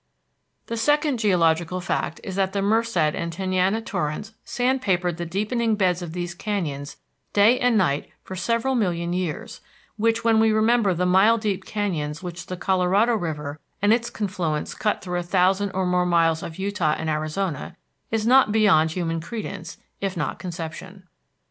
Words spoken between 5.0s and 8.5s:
the deepening beds of these canyons day and night for